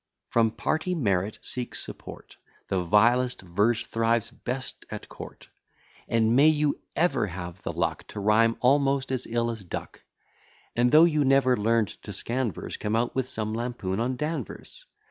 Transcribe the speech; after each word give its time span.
From 0.29 0.49
party 0.49 0.95
merit 0.95 1.37
seek 1.43 1.75
support; 1.75 2.37
The 2.69 2.83
vilest 2.83 3.43
verse 3.43 3.85
thrives 3.85 4.31
best 4.31 4.83
at 4.89 5.07
court. 5.07 5.47
And 6.07 6.35
may 6.35 6.47
you 6.47 6.79
ever 6.95 7.27
have 7.27 7.61
the 7.61 7.71
luck 7.71 8.07
To 8.07 8.19
rhyme 8.19 8.57
almost 8.61 9.11
as 9.11 9.27
ill 9.27 9.51
as 9.51 9.63
Duck; 9.63 10.03
And, 10.75 10.91
though 10.91 11.03
you 11.03 11.23
never 11.23 11.55
learn'd 11.55 11.89
to 12.01 12.13
scan 12.13 12.51
verse 12.51 12.77
Come 12.77 12.95
out 12.95 13.13
with 13.13 13.27
some 13.29 13.53
lampoon 13.53 13.99
on 13.99 14.15
D'Anvers. 14.15 14.87